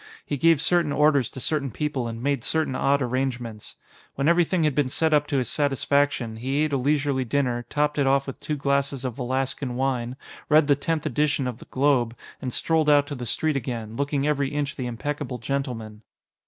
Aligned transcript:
He 0.25 0.35
gave 0.35 0.59
certain 0.59 0.91
orders 0.91 1.29
to 1.29 1.39
certain 1.39 1.69
people 1.69 2.07
and 2.07 2.23
made 2.23 2.43
certain 2.43 2.75
odd 2.75 3.03
arrangements. 3.03 3.75
When 4.15 4.27
everything 4.27 4.63
had 4.63 4.73
been 4.73 4.89
set 4.89 5.13
up 5.13 5.27
to 5.27 5.37
his 5.37 5.47
satisfaction, 5.47 6.37
he 6.37 6.63
ate 6.63 6.73
a 6.73 6.77
leisurely 6.77 7.23
dinner, 7.23 7.67
topped 7.69 7.99
it 7.99 8.07
off 8.07 8.25
with 8.25 8.39
two 8.39 8.55
glasses 8.57 9.05
of 9.05 9.13
Velaskan 9.17 9.75
wine, 9.75 10.15
read 10.49 10.65
the 10.65 10.75
tenth 10.75 11.05
edition 11.05 11.45
of 11.45 11.59
the 11.59 11.65
Globe, 11.65 12.17
and 12.41 12.51
strolled 12.51 12.89
out 12.89 13.05
to 13.05 13.13
the 13.15 13.27
street 13.27 13.55
again, 13.55 13.95
looking 13.95 14.25
every 14.25 14.49
inch 14.49 14.75
the 14.75 14.87
impeccable 14.87 15.37
gentleman. 15.37 16.01